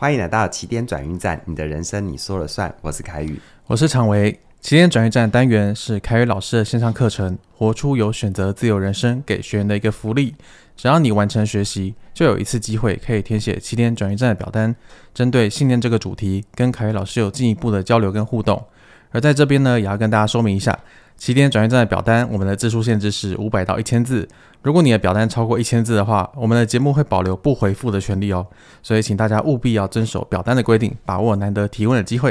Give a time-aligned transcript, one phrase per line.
[0.00, 2.74] 欢迎来到起点转运站，你的人生你说了算。
[2.80, 4.32] 我是凯宇，我是常维。
[4.62, 10.34] 起点转运站单元是凯宇老师的线上课程，活出有选择自由人生，给学员的一个福利。
[10.74, 14.74] 只要你完成学习，就有一次机会可以填写起点转运站的表单，
[15.12, 18.64] 针对信念这个主题，跟凯宇老师有进一步的交流跟互动。
[19.10, 20.78] 而在这边呢，也要跟大家说明一下，
[21.16, 24.28] 起点转运站的表单，我们的字数限制是五百到一千字。
[24.62, 28.46] 如果你的表单超过一千字的话，我们的节目会保留不回复的权利哦。
[28.82, 32.30] 所以，请大家务必要遵守表单的规定，把握难得提问的机会。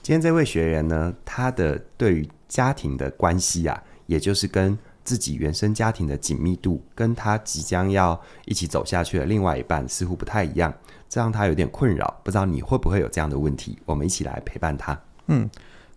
[0.00, 10.72] 今天这位学员呢，他的对于家庭的关系啊，也就是跟自己原生家庭的紧密度，跟他即将要一起走下去的另外一半似乎不太一样，
[11.08, 12.20] 这让他有点困扰。
[12.22, 13.78] 不知道你会不会有这样的问题？
[13.84, 14.98] 我们一起来陪伴他。
[15.26, 15.50] 嗯，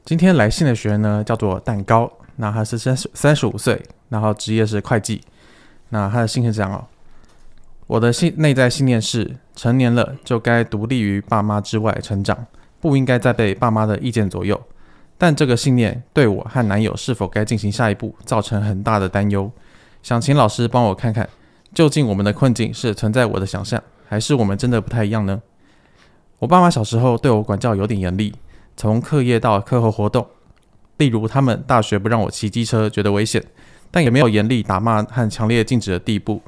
[0.03, 5.21] 今天来信的学员呢，叫做蛋糕，那他是三十三十五岁，然后职业是会计。
[5.89, 6.83] 那他的信是这样哦，
[7.87, 12.45] 我的信内在信念是：成年了就该独立于爸妈之外成长，
[12.79, 14.59] 不应该再被爸妈的意见左右。
[15.17, 19.51] 但这个信念对我和男友是否该进行下一步造成很大的担忧。
[20.01, 21.29] 想请老师帮我看看，
[21.73, 25.39] 究竟我们的困境是存在我的想象，还是我们真的不太一样呢？
[26.39, 28.33] 我爸妈小时候对我管教有点严厉，
[28.81, 30.25] 从课业到课后活动，
[30.97, 33.45] 例如他们大学不让我骑机车，觉得危险。
[33.91, 36.41] 但也没有严厉打骂和强烈禁止的地步，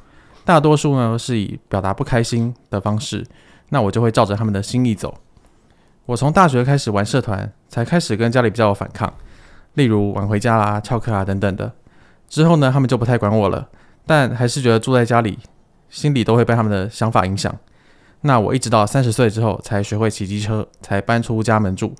[0.44, 3.24] 大多数呢是以表达不开心的方式，
[3.68, 5.14] 那我就会照着他们的心意走。
[6.06, 9.14] 我从大学开始玩社团，才开始跟家里比较有反抗，
[9.74, 11.70] 例如晚回家啦、翘课啊等等的。
[12.28, 13.68] 之后呢，他们就不太管我了，
[14.06, 15.38] 但还是觉得住在家里，
[15.88, 17.56] 心里都会被他们的想法影响。
[18.26, 21.94] 那我一直到三十岁之后才学会骑机车，才搬出家门住。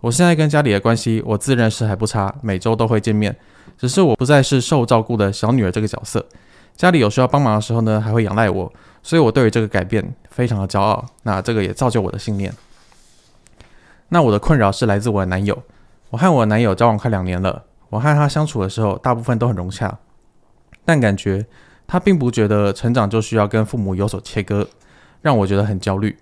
[0.00, 3.34] 我现在跟家里的关系，我自认是还不差，每周都会见面。
[3.76, 6.26] 只是我不再是受照顾的小女儿这个角色，
[6.74, 8.72] 家里有需要帮忙的时候呢，还会仰赖我，
[9.04, 11.06] 所以我对于这个改变非常的骄傲。
[11.22, 12.52] 那这个也造就我的信念。
[14.08, 15.56] 那我的困扰是来自我的男友，
[16.10, 19.96] 我和我的男友交往快两年了，我和他相处的时候大部分都很融洽，
[20.84, 21.46] 但感觉
[21.86, 24.66] 他并不觉得成长就需要跟父母有所切割，
[25.22, 26.16] 让我觉得很焦虑。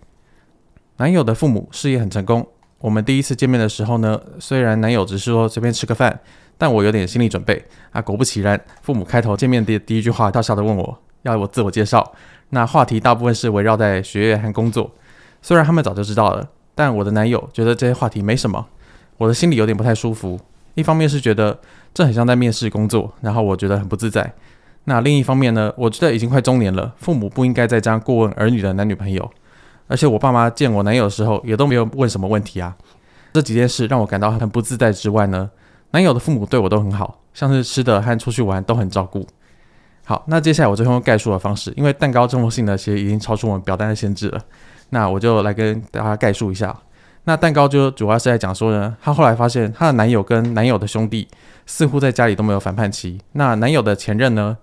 [0.97, 2.47] 男友的父母事业很成功，
[2.79, 6.21] 我们第一次见面的时候呢，虽然男友只是说随便吃个饭。
[6.59, 7.63] 但我有点心理准备
[7.93, 12.15] 啊，果不其然，父母开头见面的第一句话，笑笑的问我要我自我介绍。
[12.49, 14.91] 那话题大部分是围绕在学业和工作，
[15.43, 18.67] 虽然他们早就知道了，但我的男友觉得这些话题没什么，
[19.19, 20.41] 我的心里有点不太舒服。
[20.73, 21.61] 一方面是觉得
[21.93, 24.33] 这很像在面试工作，然后我觉得很不自在。
[24.87, 29.31] 那另一方面呢，我觉得已经快中年了，父母不应该再这样过问儿女的男女朋友，
[29.89, 32.75] 而且我爸妈见我男友的时候也都没有问什么问题啊。
[33.33, 35.51] 这几件事让我感到很不自在之外呢。
[35.91, 39.27] 男友的父母对我都很好，像是吃的和出去玩都很照顾。
[40.05, 44.41] 好，那接下来我就用概述的方式，因为蛋糕这封信呢，其实已经超出我们表单的限制了。
[44.91, 46.75] 那我就来跟大家概述一下。
[47.25, 51.27] 那蛋糕就主要是在讲说呢，她后来发现她的男友跟男友的兄弟
[51.67, 53.21] 似乎在家里都没有反叛期。
[53.33, 54.57] 那男友的前任呢，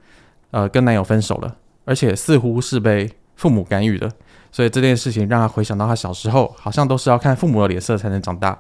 [0.53, 4.07] 呃，跟男友分手了，而且似乎是被父母干预的。
[4.51, 8.55] 所以这件事情让她回想到她小时候，好像都是要看父母的脸色才能长大。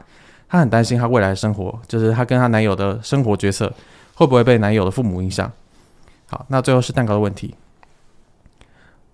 [0.49, 3.71] 她很担心她未来的生活，就是她跟她男友的生活决策
[4.15, 5.51] 会不会被男友的父母影响。
[6.25, 7.53] 好，那最后是蛋糕的问题。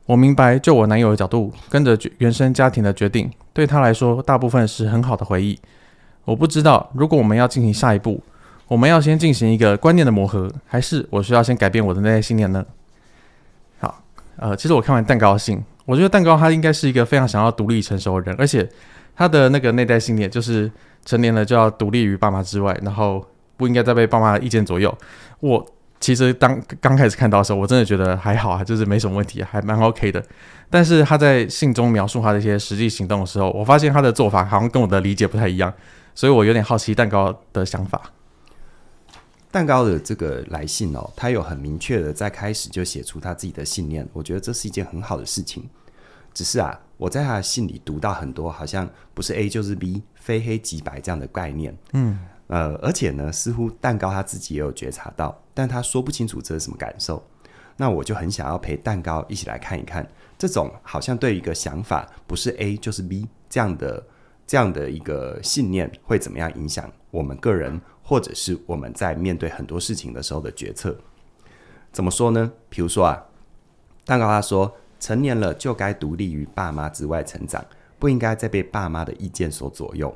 [0.06, 5.60] 我明白，就我男友的角度，跟着原生家庭的决定，对他来说大部分是很好的回忆。
[6.24, 8.24] 我不知道，如果我们要进行下一步，
[8.70, 12.66] 我们要先进行一个观念的磨合，还是我需要先改变我的内在信念呢？
[13.82, 14.02] 好，
[14.38, 18.66] 呃，其实我看完蛋糕信，我觉得蛋糕他应该是一个非常想要独立成熟的人，而且
[19.14, 20.72] 他的那个内在信念就是。
[21.06, 23.26] 成年了就要独立于爸妈之外，然后
[23.56, 24.96] 不应该再被爸妈的意见左右。
[25.40, 25.66] 我
[26.00, 30.22] 其实当刚开始看到的时候，我真的觉得还好啊，就是没什么问题，还蛮 OK 的。
[30.70, 35.74] 但是他在信中描述他的一些实际行动的时候，我发现他的做法好像跟我的理解不太一样，
[36.14, 38.02] 所以我有点好奇蛋糕的想法。
[39.52, 45.68] 蛋糕的这个来信哦，他有很明确的在开始就写出他自己的信念，我觉得这是一件很好的事情。
[46.34, 51.76] 只是啊，我在他的信里读到很多好像不是 A 就是 B，非黑即白这样的概念。
[51.94, 57.22] 嗯，呃，而且呢，似乎蛋糕他自己也有觉察到，但他说不清楚这是什么感受。
[57.76, 60.08] 那我就很想要陪蛋糕一起来看一看，
[60.38, 64.06] 这种好像对一个想法不是 A 就是 B 这样的
[64.46, 70.98] 这样的一个信念会怎么样影响我们个人，或者是我们在面对很多事情的时候的决策。
[71.92, 72.52] 怎么说呢？
[72.70, 73.26] 比如说啊，
[74.06, 74.76] 蛋糕他说。
[75.02, 77.66] 成年了就该独立于爸妈之外成长，
[77.98, 80.14] 不应该再被爸妈的意见所左右。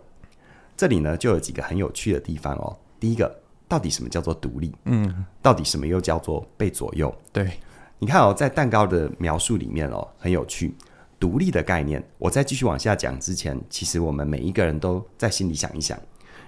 [0.75, 2.77] 这里呢，就有几个很有趣的地方哦。
[2.99, 3.33] 第一个，
[3.65, 4.75] 到底什么叫做独立？
[4.83, 7.15] 嗯，到底什么又叫做被左右？
[7.31, 7.49] 对，
[7.97, 10.75] 你看哦，在蛋糕的描述里面哦，很有趣。
[11.17, 15.97] 独立的概念，我在继续往下讲之前，其实我们每一个人都在心里想一想：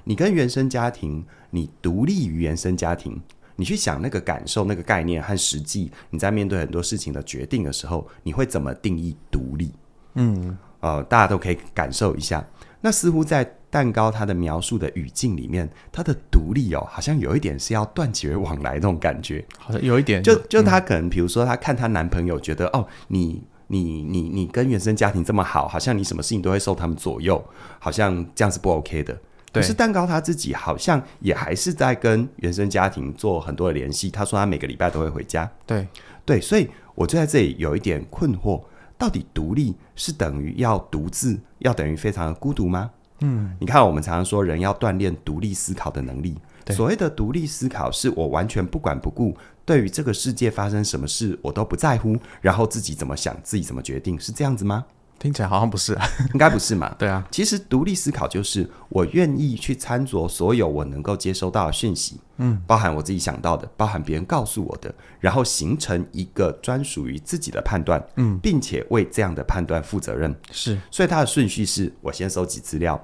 [0.05, 3.21] 你跟原生家庭，你独立于原生家庭，
[3.57, 9.73] 你去想那个感受、那个概念和实际，你在面对很多事情的决定的时候，你会怎么定义独立？
[10.13, 12.45] 嗯，呃，大家都可以感受一下。
[12.81, 20.21] 那似乎在蛋糕它的描述的语境里面，它的独立哦，好像有一点是要断绝往来那种感觉，好像有一点。
[20.21, 27.43] 就就她可能，比如说，她看她男朋友觉得，哦，你你你你跟原生家庭这么好，好像你什么事情都会受他们左右，
[27.79, 29.17] 好像这样是不 OK 的。
[29.55, 29.61] 对。
[29.61, 34.09] 可是蛋糕他自己好像也还是在跟原生家庭做很多的联系。
[34.09, 35.49] 他说他每个礼拜都会回家。
[35.65, 35.87] 对
[36.25, 38.61] 对，所以我就在这里有一点困惑。
[38.97, 42.89] 到底独立是等于要独自，要等于非常的孤独吗？
[43.19, 46.37] 嗯，你看，我们常常说人要锻炼独立思考的能力。
[46.69, 54.85] 所谓的独立思考，是我完全不管不顾，对于这个世界发生什么事我都不在乎，然后自己怎么想，自己怎么决定，是这样子吗？
[55.17, 56.93] 听起来好像不是啊，应该不是嘛？
[56.99, 70.35] 对啊，其实独立思考就是我愿意去参酌所有我能够接收到的讯息，嗯，包含我自己想到的，包含别人告诉我的，然后形成一个专属于自己的判断，嗯，并且为这样的判断负责任。
[70.51, 73.01] 是，所以它的顺序是我先收集资料，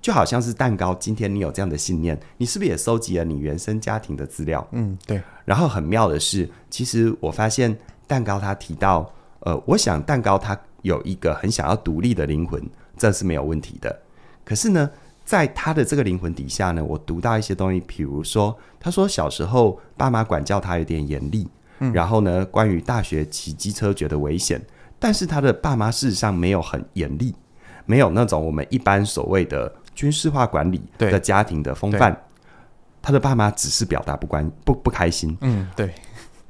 [0.00, 0.94] 就好像是蛋糕。
[0.94, 4.66] 今天你有这样的信念，你是不是也收集了你原生家庭的资料？
[4.72, 5.20] 嗯，对。
[5.44, 10.58] 然后很妙的是，其实我发现蛋糕他提到，呃，我想蛋糕它。
[10.82, 12.64] 有一个很想要独立的灵魂，
[12.96, 14.00] 这是没有问题的。
[14.44, 14.88] 可是呢，
[15.24, 21.48] 在他的这个灵魂底下呢，我读到一些东西，比如说，他说小时候爸妈管教他有点严厉，
[21.80, 24.64] 嗯，然后呢，关于大学骑机车觉得危险，
[25.00, 27.34] 但是他的爸妈事实上没有很严厉，
[27.84, 32.16] 没有那种我们一般所谓的军事化管理的家庭的风范。
[33.02, 35.92] 他的爸妈只是表达不关不不开心，嗯，对。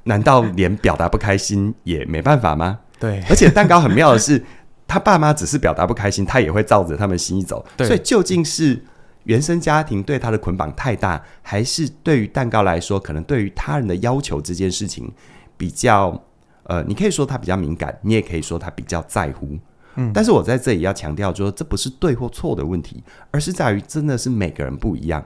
[0.08, 2.80] 难道连表达不开心也没办法吗？
[2.98, 4.42] 对，而且蛋糕很妙的是，
[4.88, 7.64] 他爸妈只是表达不开心，他也会照着他们心意走。
[7.76, 8.82] 对，所以究竟是
[9.24, 15.12] 原生家庭对他的捆绑太大，还是对于蛋糕来说，可能对于他人的要求这件事情
[15.56, 16.20] 比较……
[16.64, 19.56] 呃，你可以说他比较敏感，你也可以说他比较在乎。
[19.96, 25.24] 嗯，但是我在这里要强调，说这不是对或错的问题，而是在于真的是每个人不一样。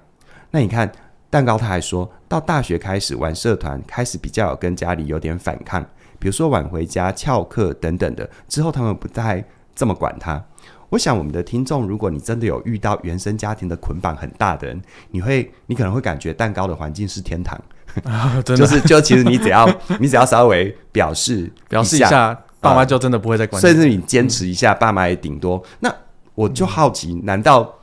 [0.50, 0.90] 那你看，
[1.32, 5.82] 蛋糕他还说到大学开始玩社团，开始比较有跟家里有点反抗。
[6.18, 9.42] 比如说晚回家、翘课等等的，之后他们不再
[9.74, 10.44] 这么管他。
[10.90, 14.78] 我想我们的听众，如果你真的有遇到原生家庭的捆绑很大的人，
[15.10, 17.58] 你会，你可能会感觉蛋糕的环境是天堂，
[18.04, 19.66] 啊、真的就是就其实你只要
[19.98, 25.64] 你只要稍微表示表示一下，爸妈就真的不会再管你，甚至你坚持一下，爸妈也顶多。
[25.80, 25.90] 那
[26.34, 27.76] 我就好奇，难道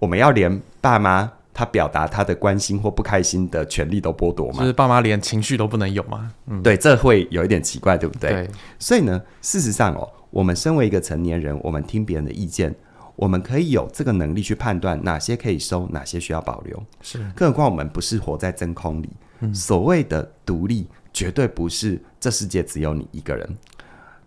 [0.00, 1.30] 我们要连爸妈？
[1.58, 4.60] 他表达他的关心或不开心的权利都剥夺吗？
[4.60, 6.32] 就是爸妈连情绪都不能有吗？
[6.46, 8.30] 嗯，对，这会有一点奇怪，对不对？
[8.30, 8.50] 对。
[8.78, 12.72] 所以呢，事实上哦，我们身为一个成年人，我们听别人的意见，
[13.16, 16.80] 我们可以有这个能力去判断哪些可以收，哪些需要保留。
[17.02, 17.18] 是。
[17.34, 19.08] 更何况我们不是活在真空里。
[19.40, 19.52] 嗯。
[19.52, 23.58] 所谓的独立，绝对不是这世界只有你一个人。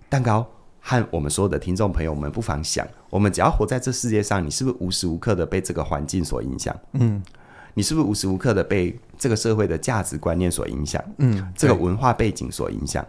[0.09, 0.45] 蛋糕。
[0.81, 6.75] 和我们所有的听众朋友们，不妨想：我们只要活在这世界上，你是不是无时无刻的被这个环境所影响？
[6.93, 7.21] 嗯，
[7.75, 11.01] 你是不是无时无刻的被这个社会的价值观念所影响？
[11.19, 13.05] 嗯，这个文化背景所影响？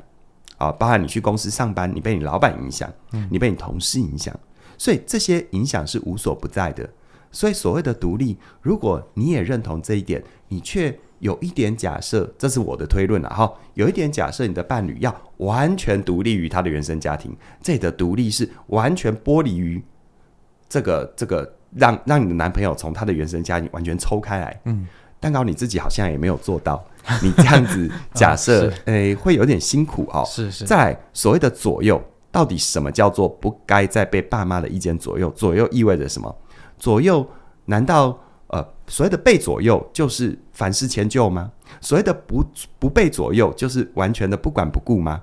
[0.59, 4.39] 啊，包含你去公司上班，你被你老板影响，嗯，你被你同事影响，
[4.79, 6.89] 所以这些影响是无所不在的。
[7.33, 13.51] 所以所谓的独立，如果你也认同这一点，你却有一点假设，这是我的推论了哈。
[13.75, 19.81] 有一点假设，你的伴侣要完全独立于他的原生家庭，这里的独立是完全剥离于
[20.69, 24.61] 这个这个，让让你的男朋友从他的原生家庭完全抽开来。
[24.65, 24.85] 嗯，
[25.21, 26.85] 蛋糕你自己好像也没有做到，
[27.23, 30.25] 你这样子假设， 诶、欸，会有点辛苦哦。
[30.27, 30.65] 是是。
[30.65, 32.03] 在，所谓的左右，
[32.33, 35.31] 到底什么叫做不该再被爸妈的意见左右？
[35.31, 36.37] 左右意味着什么？
[36.81, 37.25] 左右
[37.67, 38.19] 难道？
[38.49, 41.51] 呃，所谓的被左右，就是凡事迁就吗？
[41.81, 42.45] 所谓的不
[42.79, 45.23] 不被左右，就是完全的不管不顾吗？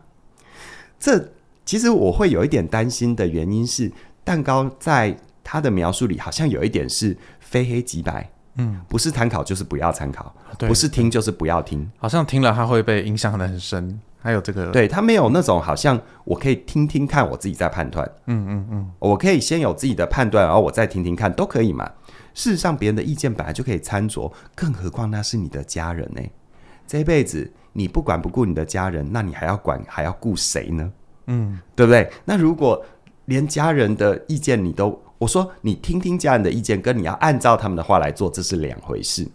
[1.00, 1.30] 这
[1.64, 3.92] 其实我会有一点担心的原因是，
[4.24, 14.00] 蛋糕在他的描述里好像有一点是非黑即白，嗯，不是参考就是不要参考，不是听就是不要听，好像听了他会被影响的很深。
[14.22, 21.90] 还有这个，对，他没有那种好像我可以听听看，我自己在判断，嗯嗯嗯，我可以先有自己的判断，然后我再听听看，都可以嘛。
[22.40, 26.22] 事实上，别人的意见本来就可以参酌，更何况那是你的家人呢？
[26.88, 30.90] 这一辈子你不管不顾你的家人，那你还要管还要顾谁呢？
[31.26, 32.10] 嗯，对不对？
[32.24, 32.82] 那如果
[33.26, 39.28] 连家人的意见你都，我说你听听家人的意见，跟你要按照他们的话来做，这是两回事。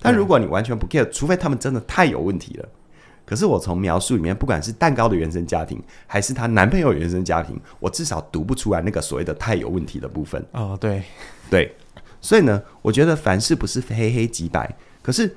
[0.00, 2.68] 但如果你完全不 care，除非他们真的太有问题了，
[3.24, 10.44] 可是我从描述里面，不管是蛋糕的原生家庭，还是她男朋友原生家庭，我至少读不出来那个所谓的太有问题的部分。
[10.50, 11.04] 哦，对，
[11.48, 11.72] 对，
[12.20, 14.76] 所以呢，我觉得凡事不是非黑即白。
[15.02, 15.36] 可是，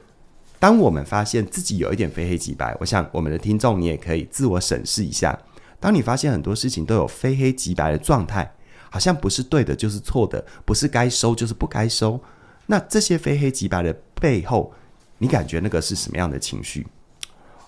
[0.59, 5.37] 当我们发现自己有一点非黑即白，我想我们的听众你也可以自我审视一下。
[5.79, 8.53] 当你发现很多事情都有非黑即白的状态，
[8.89, 12.19] 好像不是对的就是错的，不是该收就是不该收。
[12.67, 14.73] 那这些非黑即白的背后，
[15.17, 16.85] 你感觉那个是什么样的情绪？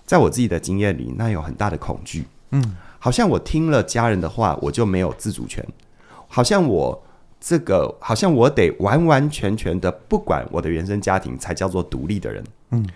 [0.06, 2.24] 在我自己的经验里，那有很大的恐惧。
[2.50, 5.66] 嗯，好像我听了家人的话，我就没有自主权。
[6.28, 7.04] 好像我
[7.46, 12.44] 这个，好像我得完完全全的不管我的原生家庭，才叫做独立的人。
[12.70, 12.88] 嗯，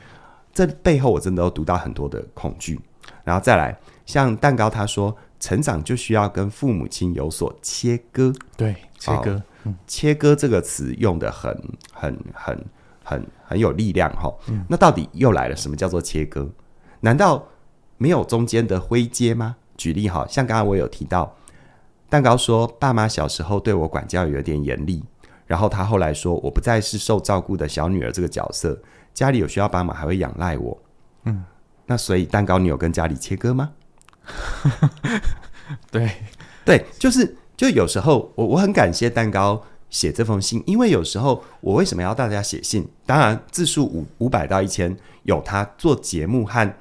[0.55, 2.81] 这背后我真的都读到很多的恐惧。
[3.25, 3.79] 然后再来。
[4.07, 8.33] 像蛋糕他说，成长就需要跟父母亲有所切割。
[8.57, 11.53] 对，切割，哦嗯、切割这个词用的很、
[11.93, 12.65] 很、很、
[13.05, 14.35] 很、很有力量哈。
[14.49, 15.55] 嗯、那到底又来了？
[15.55, 16.49] 什么叫做切割？
[17.01, 17.47] 难道
[17.99, 19.57] 没有中间的灰阶吗？
[19.77, 21.37] 举例哈，像刚刚我有提到，
[22.09, 25.05] 蛋糕说，爸妈小时候对我管教有点严厉，
[25.47, 28.81] 然后他后来说，我不再是受照顾的小女儿这个角色，
[29.13, 30.79] 家里有需要帮忙还会仰赖我。
[31.25, 31.45] 嗯，
[31.87, 33.73] 那所以蛋糕，你有跟家里切割吗？
[35.91, 36.11] 对
[36.65, 42.89] 对，就是就有时候我我很感谢蛋糕写这封信，因为有时候我为什么要大家写信？
[43.05, 46.75] 当然字数五五百到一千，有他做节目和，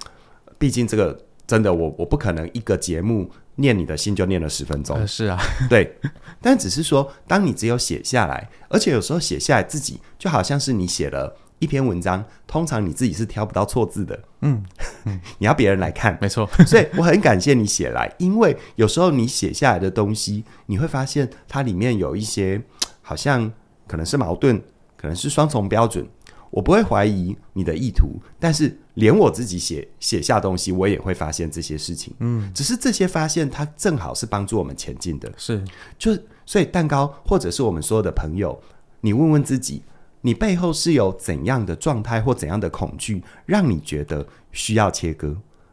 [0.58, 5.38] 毕竟这个真的我我不可能一个节目念你的心就念了十分钟，呃、是啊，
[5.70, 5.96] 对，
[6.42, 11.38] 但只是说当你只有写下来，而且有时候写下来自己就好像是你写了。
[11.60, 14.64] 一篇文章，通常你自己是挑不到错字的，嗯，
[15.06, 16.48] 嗯你要别人来看，没错。
[16.68, 22.62] 所以我很感谢你写来，因为有时候你写下来的东西，你会发现它里面有一些
[23.02, 23.52] 好像
[23.88, 24.62] 可能是矛盾，
[24.96, 26.08] 可能是双重标准。
[26.52, 32.14] 我不会怀疑你的意图，但是连我自己写写下东西，我也会发现这些事情。
[32.20, 35.32] 嗯，只是这些发现，它正好是帮助我们前进的。
[35.38, 35.64] 是，
[35.98, 38.60] 就所以蛋糕或者是我们所有的朋友，
[39.02, 39.82] 你问问自己。
[40.22, 45.28] 你背后是有怎样的状态或怎样的恐惧，让你觉得需要切割，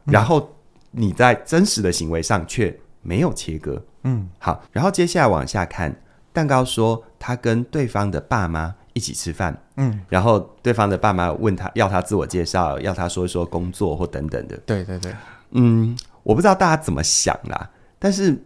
[0.05, 0.55] 嗯、然后
[0.91, 3.83] 你在真实的行为上却没有切割。
[4.03, 5.99] 嗯，好，然后接下来往下看，
[6.33, 14.57] 蛋糕说他跟对方的爸妈一起吃饭，嗯，然后对方的爸妈问他要他自我介绍，要他说一说工作或等等的。
[14.65, 15.15] 对对对，
[15.51, 18.43] 嗯，我不知道大家怎么想啦，但是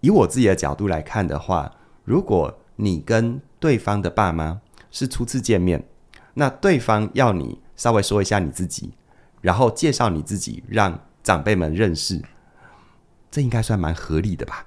[0.00, 1.70] 以我自己的角度来看的话，
[2.04, 5.84] 如果你跟对方的爸妈是初次见面，
[6.34, 8.94] 那对方要你稍微说一下你自己，
[9.40, 12.22] 然后介绍你自己，让长辈们认识，
[13.30, 14.66] 这应该算蛮合理的吧？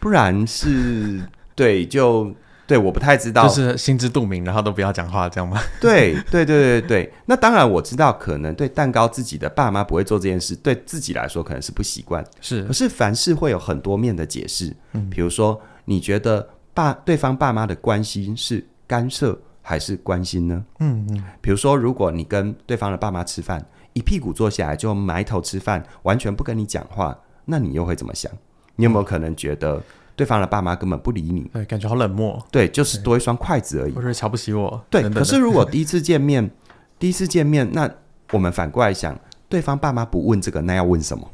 [0.00, 1.22] 不然是
[1.54, 2.34] 对就
[2.66, 5.60] 对，我不太知道，就是心知肚明，然后都不要讲话，这样吗？
[5.80, 12.64] 对对对对对，那当然我知道，可能对蛋糕自己的爸妈不会做这件事，对自己来说可能是不习惯，是。
[12.64, 20.64] 可是凡事会有很多面的解释，嗯，比如说你觉得爸对方爸妈的关心是干涉，还是关心呢？
[20.80, 28.30] 嗯嗯，比如说，如果你跟对方的爸妈吃饭，一屁股坐下来就埋头吃饭，完全不跟你讲话，那你又会怎么想？
[28.76, 29.82] 你有没有可能觉得
[30.14, 31.50] 对方的爸妈根本不理你？
[31.52, 32.40] 对，感觉好冷漠。
[32.50, 33.92] 对，就是多一双筷子而已。
[33.92, 34.84] 或者瞧不起我？
[34.90, 35.02] 对。
[35.02, 35.22] 等等。
[35.22, 36.50] 可是如果第一次见面，
[36.98, 37.90] 第一次见面，那
[38.30, 41.30] 我们反过来想，对方爸妈不问这个，那要问什么？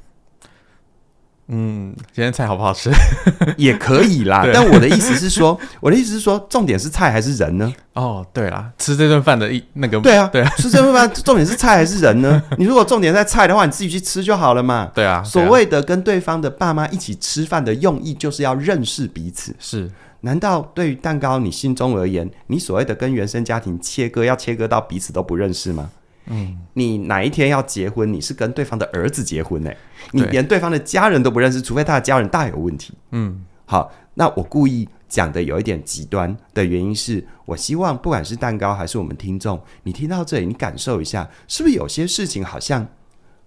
[1.51, 2.91] 嗯，今天菜好不好吃？
[3.57, 4.47] 也可以啦。
[4.53, 7.73] 但我的意思是说， 我的意思是说，重点是菜还是人呢？
[7.95, 12.43] 哦，对啦，吃这顿饭的一那个，对啊，对啊，吃这顿饭重点是菜还是人呢？
[12.59, 14.91] 你如果重点在菜的话，你自己去吃就好了嘛。
[14.95, 19.57] 对啊，所谓的跟对方的爸妈一起吃饭的用意，就是要认识彼此。
[19.59, 19.91] 是，
[20.21, 25.91] 难道对于蛋糕你心中而言，你所谓的跟原生家庭切割，要切割到彼此都不认识吗？
[26.31, 28.13] 嗯，你哪一天要结婚？
[28.13, 29.77] 你是跟对方的儿子结婚呢、欸？
[30.13, 32.93] 你连对方的家人都不认识，除非他的家人大有问题。
[33.13, 42.87] 嗯，好，那我故意讲的有一点极端的原因是，我希望不管是蛋糕还是我们听众，你听到这里，你感受一下，是不是有些事情好像，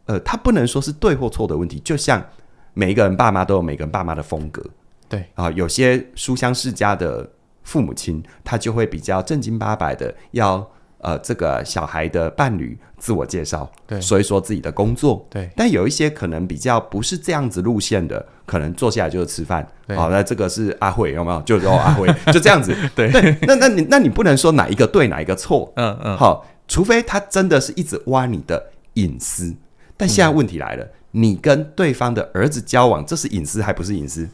[0.06, 2.26] 呃，他不能说是对或错的问题，就像
[2.74, 4.64] 每一个人爸妈都有每个人爸妈的风格。
[5.08, 7.30] 对啊，有些书香世家的
[7.64, 10.68] 父母亲，他就会比较正经八百的要。
[11.02, 15.50] 呃，这个小孩的伴侣自我介绍，对，所以说自己的工作，对。
[15.56, 19.68] 但有一些可能比较不是这样子路线的，可能坐下来就是吃饭。
[19.96, 21.42] 好，那这个是阿慧有没有？
[21.42, 22.76] 就是哦，阿慧 就这样子。
[22.96, 25.74] 对对，那那你那你不能说哪一个对哪一个错。
[25.76, 26.16] 嗯嗯。
[26.18, 29.56] 好，除非他真的是一直挖你的隐私。
[29.98, 34.30] 但现在问题来了，嗯、你跟对方的儿子交往，这是隐私还不是隐私？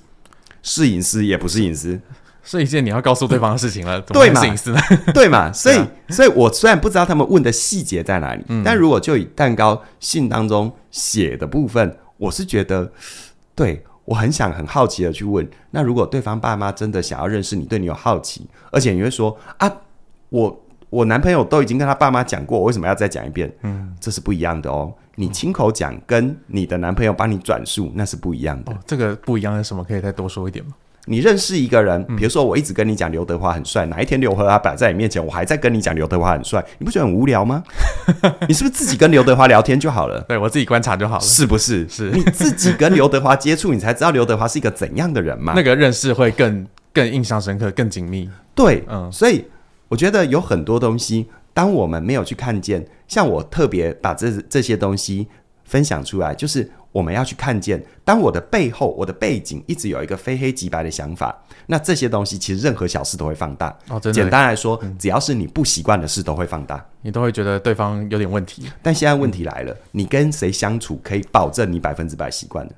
[0.61, 1.97] 是隐私也不是隐私。
[2.49, 4.45] 是一件你要告诉对方的事情了，对嘛？
[4.47, 4.79] 隐私呢？
[5.13, 5.51] 对嘛？
[5.53, 12.89] 所以，所以我虽然不知道他们问的细节在哪里，嗯、但如果就以蛋糕信当中写的部分，我是觉得，
[13.53, 15.45] 对我很想很好奇的去问。
[15.71, 19.69] 那如果对方爸妈真的想要认识你，对你有好奇，而且你会说啊，
[20.29, 23.53] 我我男朋友都已经跟他爸妈讲过，我为什么要再讲一遍？
[23.63, 24.93] 嗯，这是不一样的哦。
[25.15, 28.71] 你亲口讲，跟你的男朋友帮你转述，那是不一样的。
[28.71, 29.83] 哦，这个不一样是什么？
[29.83, 30.71] 可以再多说一点吗？
[31.09, 37.63] 你认识一个人，比如说我一直跟你讲刘德华很帅，嗯、哪一天刘德华摆在你面前，我还在跟你讲刘德华很帅，你不觉得很无聊吗？
[38.47, 40.19] 你是不是自己跟刘德华聊天就好了？
[40.27, 41.87] 对，我自己观察就好了，是不是？
[41.87, 45.53] 是你自己跟刘德华接触，你才知道刘德华是一个怎样的人嘛？
[45.55, 48.29] 那个认识会更更印象深刻，更紧密。
[48.53, 49.45] 对，嗯，所以
[49.87, 55.27] 我觉得有很多东西，当我们没有去看见，像我特别把这这些东西。
[55.69, 61.37] 分享出来，就是我们要去看见，当我的背后、我的背景一直有一个非黑即白的想法，
[61.67, 63.67] 那这些东西其实任何小事都会放大。
[63.87, 64.13] 哦，真的。
[64.13, 68.63] 简单来说，嗯、只要是你不习惯的事，都会放大，你都会觉得对方有点问题。
[68.81, 72.73] 但现在问题来了，嗯、你跟谁相处可以保证你百分之百习惯的？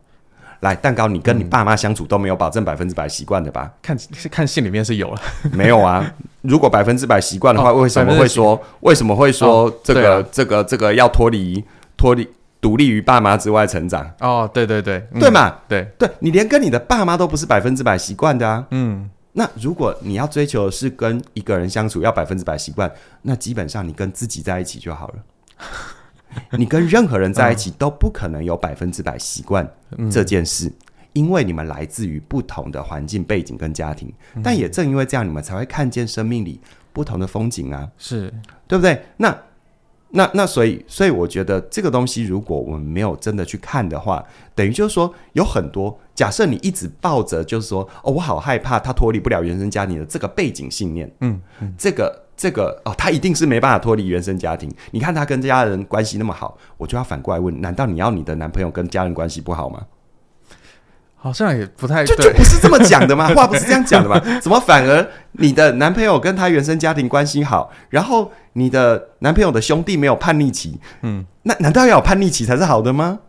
[0.59, 3.71] 来，蛋糕，你跟你爸妈相处都没有保证百分之百习惯的吧？
[3.81, 3.97] 看，
[4.29, 5.21] 看信里面是有了，
[5.53, 6.13] 没有啊？
[6.41, 8.61] 如果百分之百习惯的话，为什么会说？
[8.81, 11.63] 为什么会说这个、哦、这个、这个要脱离
[11.95, 12.27] 脱离？
[12.61, 15.55] 独立于爸妈之外成长哦，对对对，嗯、对嘛？
[15.67, 18.67] 对对，你连跟你的爸妈都不是百分之百习惯的啊。
[18.71, 25.15] 嗯，那如果你要追求的是跟一个人相处要百分之百习惯，那基本上你跟自己在一起就好了。
[26.51, 29.65] 你跟任何人在一起都不可能有百分之百习惯
[30.11, 30.73] 这件事，嗯、
[31.13, 34.13] 因为你们来自于不同的环境背景跟家庭。
[34.35, 36.59] 嗯、但也正因为这样，你们才会看见生命里
[36.91, 38.33] 不同的风景啊，是
[38.67, 39.01] 对不对？
[39.15, 39.33] 那。
[40.11, 44.23] 那那所以所以我觉得这个东西，如果我们没有真的去看的话，
[44.55, 54.71] 等于就是说有很多假设，你一直抱着就是说哦，我好害怕他脱离不了原生家庭的这个背景信念，嗯，嗯这个这个哦，他一定是没办法脱离原生家庭。
[54.91, 59.85] 你看他跟家人关系那么好，我就要反过来问：难道你要你的男朋友跟家人关系不好吗？
[61.21, 63.27] 好像也不太就就不是这么讲的吗？
[63.35, 64.17] 话不是这样讲的吗？
[64.41, 70.79] 怎么反而你的男朋友跟他原生家庭关系好，然后你的男朋友的兄弟没有叛逆期？
[71.01, 73.19] 嗯，那难道要有叛逆期才是好的吗？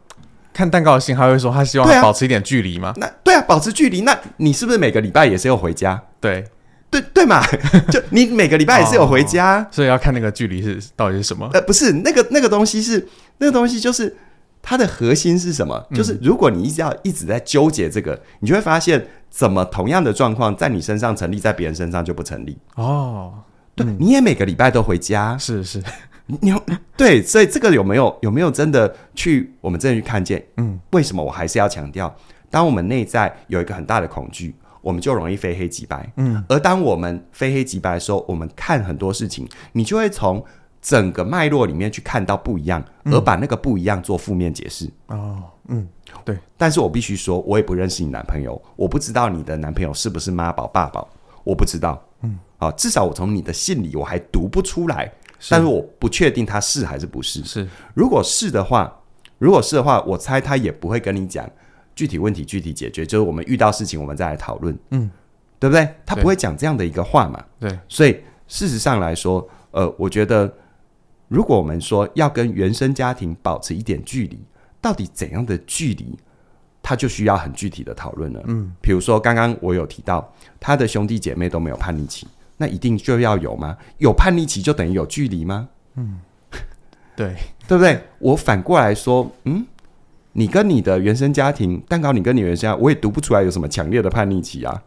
[0.53, 2.93] 看蛋糕的信，他会说他希望保持一点距离吗？
[2.97, 4.03] 那对啊，保持距离。
[4.03, 6.01] 那你是不是每个礼拜也是要回家？
[6.21, 6.45] 对
[6.91, 7.43] 对对嘛，
[7.91, 11.51] 就你每个礼拜也是有回家，哦，所以要看那个距离是到底是什么？
[11.53, 14.17] 呃，不是那个那个东西是那个东西就是。
[14.63, 15.87] 它的核心是什么？
[15.95, 23.33] 就是如果你一直要一直在纠结这个，嗯、你就会发现，怎么同样的状况在你身上成立，在别人身上就不成立哦。
[23.75, 25.83] 对，嗯、你也每个礼拜都回家，是是，
[26.27, 26.53] 你
[26.97, 30.45] 对，所以这个有没有有没有真的去我们真的去看见？
[30.59, 32.15] 嗯，为什么我还是要强调，
[32.51, 36.13] 当我们内在有一个很大的恐惧，我们就容易非黑即白。
[36.17, 40.45] 嗯，而当我们非黑即白的时候，我们看很多事情，你就会从。
[40.83, 44.91] 整个脉络里面去看到不一样，而把那个不一样做负面解释。
[45.09, 45.87] 哦，嗯，
[46.25, 46.39] 对。
[46.57, 51.07] 但是我必须说，我也不认识你男朋友，我不知道你的男朋友是不是妈宝爸宝，
[51.45, 52.03] 我不知道。
[52.23, 55.13] 嗯，啊，至少我从你的信里我还读不出来，
[55.51, 57.45] 但是我不确定他是还是不是。
[57.45, 59.01] 是，如果是的话，
[59.37, 61.47] 如果是的话，我猜他也不会跟你讲
[61.95, 64.75] 具体问题具体解决，就是我们遇到事情我们再来讨论。
[64.93, 65.11] 嗯，
[65.59, 65.87] 对不对？
[66.07, 67.45] 他不会讲这样的一个话嘛。
[67.59, 70.51] 对，所以事实上来说，呃，我觉得。
[71.31, 74.37] 如果我们说要跟原生家庭保持一点距离，
[74.81, 76.19] 到底怎样的距离，
[76.83, 78.43] 他就需要很具体的讨论了。
[78.49, 83.79] 嗯，比如说刚刚我有提到，他的兄弟姐妹都没有叛逆期，那一定就要有吗？
[83.99, 85.69] 有叛逆期就等于有距离吗？
[85.95, 86.19] 嗯，
[87.15, 87.37] 对，
[87.69, 88.03] 对不对？
[88.19, 89.65] 我反过来说，嗯，
[90.33, 94.83] 你跟你的原生家庭，蛋糕，你跟你原生家，我也读不出来有什么强烈的叛逆期啊。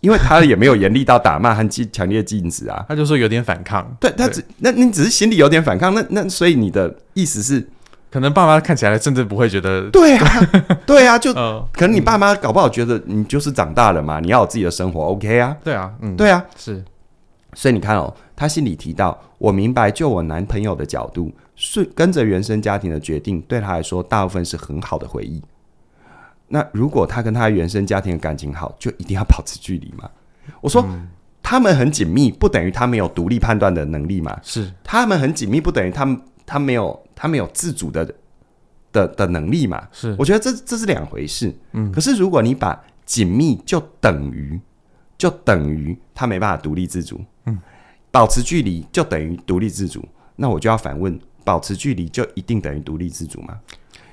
[0.00, 3.86] 因为他也没有严厉到打骂和禁强烈禁止啊，他就说有点反抗。
[4.00, 7.66] 对，他只，那你只是心里有点反抗，那那所以你的意思是，
[8.10, 10.50] 可能爸妈看起来甚至不会觉得，对啊，
[10.86, 15.56] 对啊，就可能你爸妈搞不好觉得你就是长大了嘛，你要有自己的生活，OK 啊？
[15.62, 16.82] 对啊，嗯，对啊，是。
[17.54, 25.42] 所以你看哦，他心里提到，我明白，就我男朋友的角度，是跟着原生家庭的决定，对他来说，大部分是很好的回忆。
[26.52, 30.10] 那如果他跟他原生家庭的感情好，就一定要保持距离吗？
[30.60, 31.08] 我说，嗯、
[31.40, 34.36] 他们很紧密，不等于他没有独立判断的能力嘛？
[34.42, 38.04] 是，他们很紧密，不等于他们他没有他没有自主的
[38.90, 39.86] 的的能力嘛？
[39.92, 41.54] 是，我觉得这这是两回事。
[41.72, 44.60] 嗯，可是如果你把紧密就等于
[45.16, 47.56] 就等于他没办法独立自主，嗯，
[48.10, 53.60] 保持距离就等于独立自主，那我就要反问：保持距离就一定等于独立自主吗？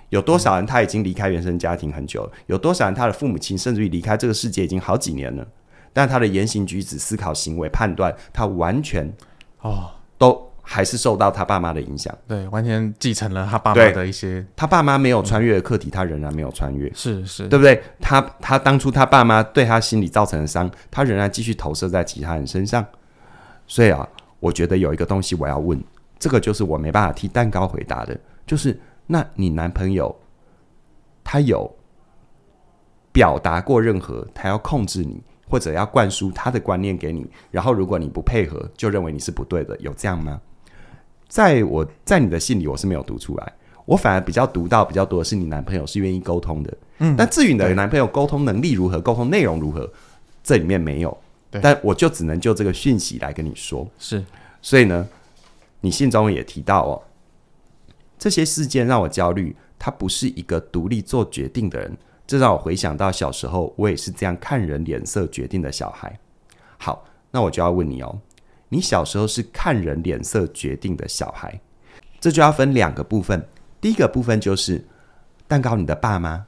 [0.09, 2.31] 有多少人他已经离开原生家庭很久了？
[2.45, 5.45] 有多少人他的父母亲甚至于离开这个世界已经好几年了？
[5.93, 9.11] 但他的言行举止、思考行为、判断，他完全
[9.61, 12.15] 哦，都还是受到他爸妈的影响。
[12.27, 14.45] 对，完全继承了他爸妈的一些。
[14.55, 16.91] 他爸妈没有穿越的课题，他仍然没有穿越。
[16.93, 17.81] 是是，对不对？
[17.99, 22.85] 他他当初他爸妈对他心理造成的伤，他仍然继续投射在其他人身上。
[23.65, 24.07] 所以啊，
[24.39, 25.81] 我觉得有一个东西我要问，
[26.19, 28.15] 这个就是我没办法替蛋糕回答的，
[28.45, 30.15] 就是那你男朋友
[31.23, 31.75] 他有
[33.11, 40.39] 表达过任何他要控制你，或者要灌输他的观念给你，然后如果你不配合，就认为你是不对的，有这样吗？
[41.27, 43.53] 在我在你的信里我是没有读出来，
[43.85, 49.91] 我反而比较读到比较多的是你男朋友是愿意沟通的，嗯，但至于你的男朋友沟通能力如何，沟通内容如何，
[50.43, 51.17] 这里面没有。
[51.61, 54.23] 但我就只能就这个讯息来跟你说，是，
[54.61, 55.07] 所以呢，
[55.79, 57.01] 你信中也提到哦，
[58.17, 59.55] 这些事件让我焦虑。
[59.79, 66.19] 他不是一个独立做决定的人，这让我回想到小时候，我也是这样看人脸色决定的小孩。
[66.77, 68.19] 好，那我就要问你哦，
[68.69, 71.61] 你小时候是看人脸色决定的小孩，
[72.19, 73.47] 这就要分两个部分。
[73.79, 74.83] 第一个部分就是
[75.47, 76.47] 蛋糕，你的爸妈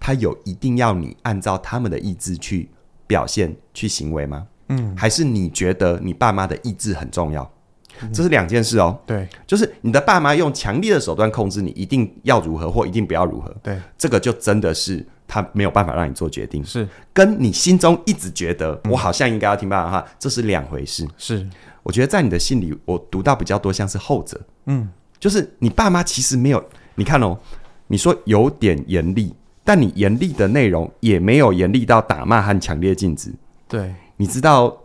[0.00, 2.70] 他有一定要你按照他们的意志去。
[3.04, 4.46] 表现去行为吗？
[4.68, 7.51] 嗯，还是你觉得你爸妈的意志很重要？
[8.00, 8.98] 嗯，这是两件事哦。
[9.06, 13.54] 对，就是你的爸妈用强烈的手段控制你，一定要如何或一定不要如何。
[13.62, 16.64] 对，这个就真的是他没有办法让你做决定。
[16.64, 21.06] 是，跟你心中一直觉得我好像应该要听爸爸的话，这是两回事。
[21.18, 21.46] 是，
[21.82, 24.40] 我觉得在你的信里，我读到比较多像是后者。
[24.66, 27.38] 嗯，就是你爸妈其实没有，你看哦，
[27.86, 29.34] 你说有点严厉。
[29.64, 33.32] 但你严厉的内容也没有严厉到打骂和强烈禁止。
[33.68, 34.76] 对，你知道，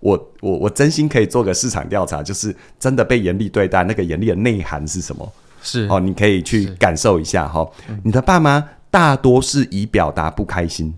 [0.00, 5.32] 我我我真心可以做个市场调查，就是真的被严厉对待，那个严厉的内涵是什么？
[5.62, 7.72] 是哦，你可以去感受一下哈、哦。
[8.04, 10.94] 你的爸妈大多是以表达不开心，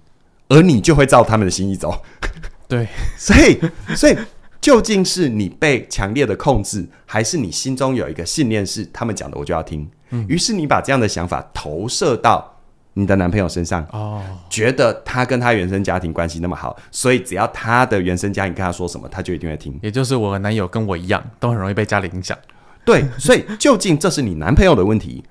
[0.48, 2.02] 而你就会照他们的心意走。
[2.68, 2.86] 对，
[3.16, 3.58] 所以
[3.96, 4.16] 所以
[4.60, 9.88] 究竟是你被强烈的控制，还是你心中有一个信念是他们讲的我就要听？
[10.10, 12.59] 嗯，于是你把这样的想法投射到。
[12.94, 19.78] 你的男朋友身上哦，觉得他跟他原生家庭关系那么好，所以只要他的原生家庭跟他说什么，他就一定会听。
[19.82, 22.36] 也就是我的男友跟我一样，都很容易被家里影响。
[22.84, 25.22] 对，所以究竟这是你男朋友的问题，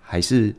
[0.00, 0.54] 还是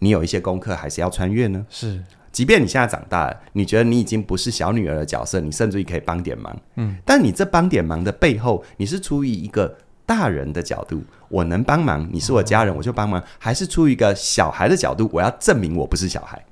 [0.00, 1.64] 你有一些功课还是要穿越呢？
[1.70, 6.56] 是，即便你现在长大了，你觉得你已经不是小女儿的角色，你甚至于可以帮点忙。
[6.74, 9.76] 嗯，但你这帮点忙的背后，你是出于一个。
[10.06, 16.42] 大人的角度，我能帮忙，你是我家人，我就帮忙；还是出于一个小孩的角度，我要证明我不是小孩，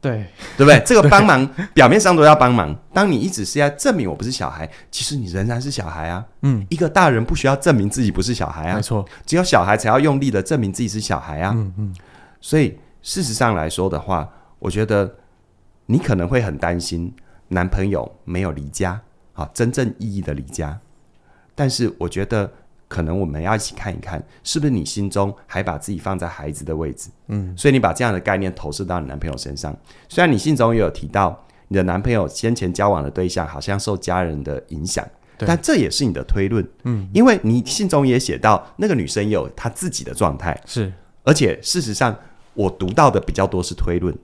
[0.00, 0.26] 对。
[0.56, 0.82] 对不对？
[0.84, 6.24] 这个帮忙表面上都要帮忙，当你一直是要证明我不是小孩，其实你仍然是小孩啊。
[6.42, 11.52] 嗯，一个大人不需要证明自己不是小孩啊，没错，只有小孩才要用力的证明自己是小孩啊。
[11.54, 11.94] 嗯嗯，
[12.40, 15.14] 所以事实上来说的话，我觉得
[15.86, 17.14] 你可能会很担心
[17.46, 19.00] 男朋友没有离家
[19.34, 20.80] 啊，真正意义的离家，
[21.54, 22.50] 但是我觉得。
[22.88, 27.10] 可能我们要一起看一看，是不是你心中还把自己放在孩子的位置？
[27.26, 29.76] 嗯，所以你把这样的概念投射到你男朋友身上。
[30.08, 36.66] 虽然你信中也有提到你的男朋友先前交往的对象好像受家人的影响，但这也是你的推论。
[36.84, 40.90] 嗯，因为你信中也写到那个女生也有她自己的状态，是，
[41.24, 42.16] 而且事实上
[42.54, 44.16] 我读到的比较多是推论，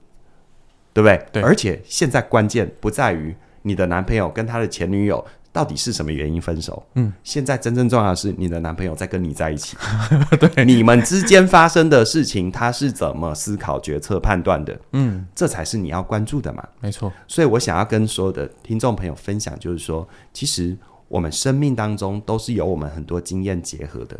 [0.91, 1.25] 对不对？
[1.33, 5.23] 对，而且现在关键不在于你的男朋友跟他的前女友。
[5.55, 6.85] 到底是什么原因分手？
[6.95, 9.77] 嗯，现在真正重要的是你的男朋友在跟你在一起，
[10.37, 14.77] 对，你们之间发生的事情，他是怎么思考、决策、判断的？
[14.91, 16.61] 嗯，这才是你要关注的嘛。
[16.81, 17.09] 没错。
[17.25, 24.19] 所以我想要跟所有的听众朋友分享，就是说，其实我们生命当中都是有我们很多经验结合的，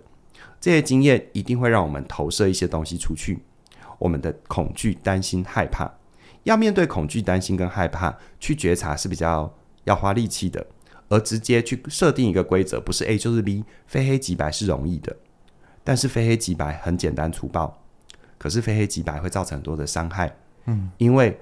[0.62, 3.44] 这些经验一定会让我们投射一些东西出去。
[4.00, 5.92] 我们的恐惧、担心、害怕，
[6.44, 10.66] 要面对恐惧、担心跟害怕，去觉察是比较要花力气的。
[11.08, 15.16] 而直接去设定一个规则，不是 A 就是 B，非黑即白是容易的，
[15.84, 17.78] 但是非黑即白很简单粗暴，
[18.38, 20.36] 可是非黑即白会造成很多的伤害。
[20.66, 21.40] 嗯，因为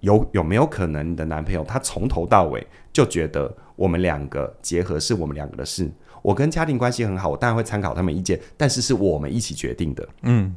[0.00, 5.90] 有有没有可能你的男朋友他从头到尾就觉得我们两个结合是我们两个的事，
[6.22, 10.08] 我跟家庭关系很好，我当然会参考他们意见，但是是我们一起决定的。
[10.22, 10.56] 嗯，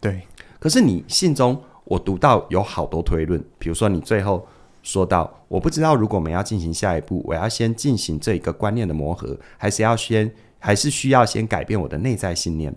[0.00, 0.22] 对。
[0.58, 4.46] 可是你信中我读到有好多推论，比如说你最后。
[4.86, 12.72] 说到，我不知道如果我们要进行下一步，我要先进行这一个观念的磨合，还是要先，还是需要先改变我的内在信念？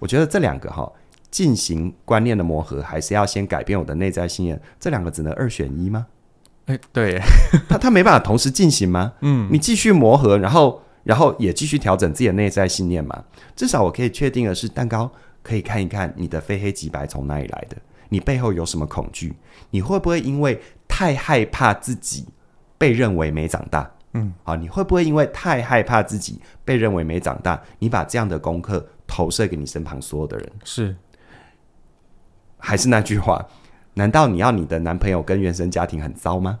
[0.00, 0.92] 我觉得这两个哈，
[1.30, 6.08] 进行观念的磨合，还是要先改变我的内在信念，这两个只能二选一吗？
[6.66, 7.20] 诶，对，
[7.70, 9.12] 他他没办法同时进行吗？
[9.20, 13.24] 嗯，你继续磨合，然后然后也继续调整自己的内在信念嘛。
[13.54, 15.08] 至少我可以确定的是，蛋糕
[15.44, 17.76] 可以看一看你的非黑即白从哪里来的，
[18.08, 19.32] 你背后有什么恐惧？
[19.70, 20.60] 你会不会因为
[20.98, 22.26] 太害怕自己
[22.76, 23.88] 被认为没长大。
[24.14, 30.50] 嗯，好，你会不会因为太害怕自己被认为没长大，你把这样的功课投射给你身旁所有的人？
[30.64, 30.96] 是，
[32.58, 33.46] 还是那句话，
[33.94, 36.58] 难道你要你的男朋友跟原生家庭很糟吗？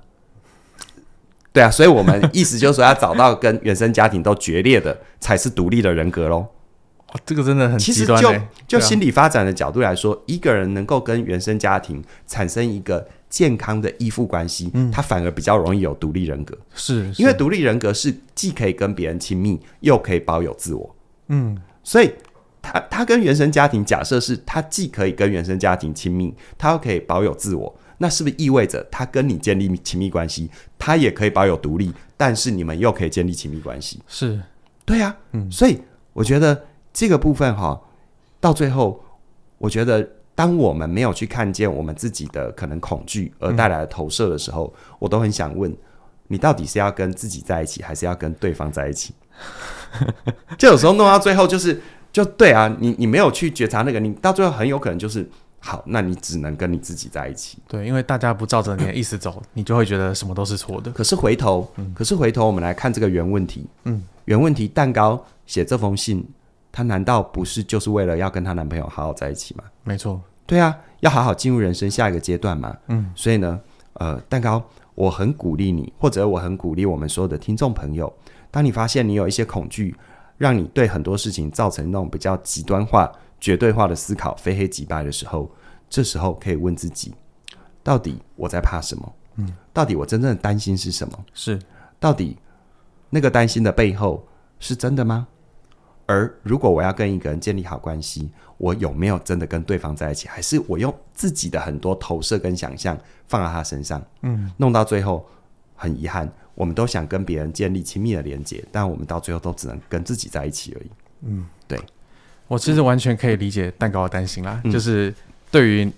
[1.52, 6.46] 对啊，所以我们意思就是说，要找到跟原生家庭都决裂的，才是独立的人格喽。
[7.08, 8.22] 哦，这个真的很极端。
[8.22, 16.56] 其实就就心理发展的角度来说，一个人能够跟原生家庭产生一个健康的依附关系，嗯，他反而比较容易有独立人格。
[16.74, 20.96] 是，因为独立人格是既可以跟别人亲密，又可以保有自我。
[21.28, 22.12] 嗯，所以
[22.60, 34.00] 他他跟原生家庭假设是他既可以跟原生家庭亲密，他又可以保有自我，那是不是意味着他跟你建立亲密关系，他也可以保有独立，但是你们又可以建立亲密关系？
[34.06, 34.40] 是，
[34.84, 35.80] 对啊，嗯，所以
[36.12, 36.64] 我觉得。
[36.90, 37.80] 这个部分哈，
[38.40, 39.00] 到最后，
[39.58, 45.76] 我觉得当我们没有去看见我们自己的可能恐惧而带来的投射的时候，嗯、我都很想问
[46.28, 49.12] 你，到底是要跟自己在一起，还是要跟对方在一起？
[50.56, 57.58] 就有时候弄到最后，就是就对啊，你你没有去觉察那个，你到最后很有可能就是好，那你只能跟你自己在一起。
[57.66, 60.92] 对，因为大家不照着你的意思走， 你就会觉得什么都是错的。
[60.92, 63.66] 可是回头，嗯、可是回头，我们来看这个原问题。
[63.82, 66.24] 嗯，原问题，蛋糕写这封信。
[66.70, 69.64] 她难道不是就是为了要跟她男朋友好好在一起吗？
[69.82, 72.74] 没错，对啊，要好好进入人生下一个阶段嘛。
[72.86, 73.60] 嗯，所以呢，
[73.92, 78.10] 呃，蛋糕，我很鼓励你，或者我很鼓励我们所有的听众朋友，
[78.50, 79.94] 当你发现你有一些恐惧，
[80.38, 85.50] 让你对很多事情造成那种比较极端化、绝对化的思考，非黑即白的时候，
[85.90, 87.14] 这时候可以问自己，
[87.82, 89.12] 到底我在怕什么？
[89.36, 91.18] 嗯，到底我真正的担心是什么？
[91.34, 91.58] 是，
[92.00, 92.38] 到底
[93.10, 94.26] 那个担心的背后
[94.58, 95.28] 是真的吗？
[96.10, 100.26] 而如果我要跟一个人建立好关系，我有没有真的跟对方在一起？
[100.26, 104.02] 还是我用自己的很多投射跟想象放在他身上？
[104.22, 105.28] 嗯，弄到最后，
[105.76, 110.90] 很遗憾，我们都想跟别人建立亲密的连接，但我们到最后都只能跟自己在一起而已。
[111.26, 111.78] 嗯，对，
[112.46, 115.14] 我其实完全可以理解蛋糕的担心啦，嗯、就是
[115.50, 115.92] 对于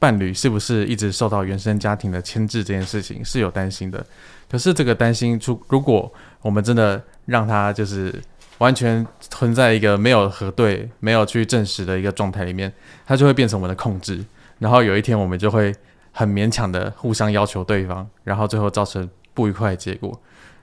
[0.00, 4.04] 伴侣是不是一直受到原生家庭的牵制这件事情是有担心的。
[4.50, 8.20] 可是这个担心，出如果我们真的让他就是。
[8.62, 12.72] 完全存在一个没有核对、没有去证实的一个状态里面，
[13.04, 14.24] 它就会变成我们的控制。
[14.60, 15.74] 然后有一天，我们就会
[16.12, 20.16] 很勉强的互相要求对方，然后最后造成不愉快的结果。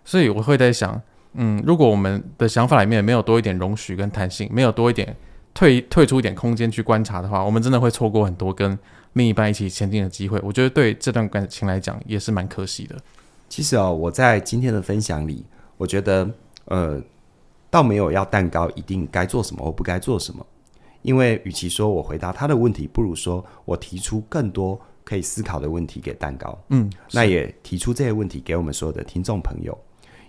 [0.06, 1.02] 所以我会在想，
[1.34, 5.14] 嗯，如果我们的想法里面没有多一点容许跟弹性，没有多一点
[5.54, 8.80] 退退出一点空间去观察的话，我们真的会错过很多跟
[9.14, 10.40] 另一半一起前进的机会。
[10.42, 12.96] 我觉得对这段感情来讲也是蛮可惜的。
[13.50, 15.44] 其实哦，我在今天的分享里，
[15.76, 16.30] 我觉得
[16.64, 17.02] 呃。
[17.70, 20.46] 倒没有要蛋糕一定该做什么或不该做什么，
[21.02, 26.58] 因为与其说我回答他的问题，不如说我提出更多可以思考的问题给蛋糕。
[26.70, 29.78] 嗯，那也提出这些问题给我们所有的听众朋友：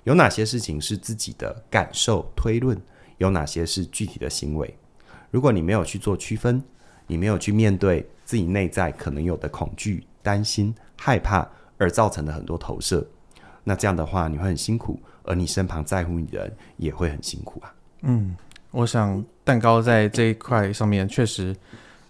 [0.04, 2.80] 有哪些事情是自己的感受推论？
[3.18, 4.74] 有哪些是具体的行为？
[5.30, 6.62] 如果你没有去做区分，
[7.06, 13.06] 你没有去面对自己内在可能有的恐惧、担心、害怕而造成的很多投射，
[13.64, 14.98] 那这样的话你会很辛苦。
[15.22, 17.72] 而你身旁在乎你的人也会很辛苦啊。
[18.00, 18.34] 嗯，
[18.70, 21.54] 我想蛋糕在这一块上面确实，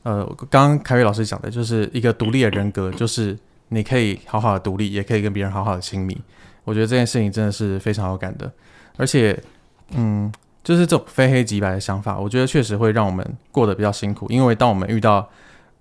[0.04, 3.36] 呃，刚刚凯瑞老师讲的就是一个独立的人格，就是
[3.68, 6.16] 你可以好好的独立，也可以跟别人好好的亲密。
[6.64, 8.50] 我觉得这件事情真的是非常有感的，
[8.96, 9.38] 而且，
[9.90, 10.32] 嗯，
[10.62, 15.28] 就是这种非黑即白的想法，我觉得确实会让我们过得比较辛苦，因为当我们遇到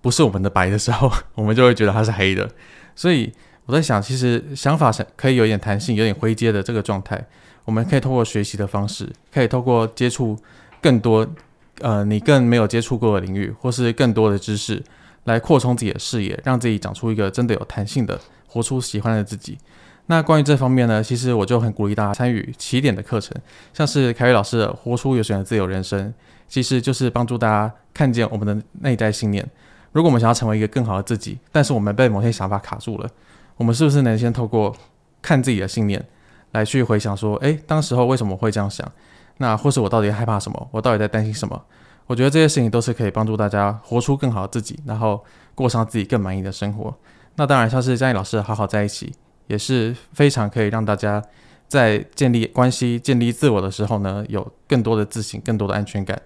[0.02, 2.50] 不是我们的白的时候，我们就会觉得它是黑的，
[2.96, 3.32] 所以。
[3.70, 7.24] 我在想，其实想法是可以有点弹性、有点灰阶的这个状态，
[7.64, 10.36] 我们可以透过学习的方式，可以透过接触
[10.82, 11.24] 更多
[11.78, 14.82] 呃你更没有接触过的领域，或是更多的知识，
[15.22, 19.56] 来扩充自己的视野，让自己长出一个真的有弹性的，活出喜欢的自己。
[20.06, 23.40] 那关于这方面呢，其实我就很鼓励大家参与起点的课程，
[23.72, 26.08] 像是凯瑞老师的《活出有选的自由人生》，
[26.48, 29.48] 其实就是帮助大家看见我们的内在信念。
[29.92, 33.08] 如果我们想要成为一个更好的自己，但是我们被某些想法卡住了。
[33.60, 34.74] 我们是不是能先透过
[35.20, 36.02] 看自己的信念，
[36.52, 38.90] 来去回想说，诶，当时候为什么会这样想？
[39.36, 40.68] 那或是我到底害怕什么？
[40.70, 41.62] 我到底在担心什么？
[42.06, 45.22] 我觉得这些事情都是可以帮助大家活出更好的自己，然后
[45.54, 46.96] 过上自己更满意的生活。
[47.36, 49.12] 那当然，像是嘉义老师好好在一起，
[49.46, 51.22] 也是非常可以让大家
[51.68, 56.18] 在建立关系、建立自我的时候呢，有更多的自信、更多的安全感。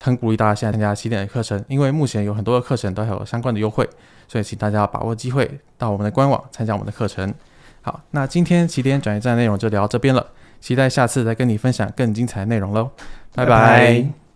[0.00, 3.84] 很鼓励大家现在参加起点的课程，因为目前有很多的课程都有相关的优惠。
[4.28, 7.34] 所以，请大家把握机会，到我们的官网参加我们的课程。
[7.80, 10.26] 好，那今天起点转移站内容就聊到这边了，
[10.60, 12.90] 期待下次再跟你分享更精彩的内容喽，
[13.34, 14.27] 拜拜。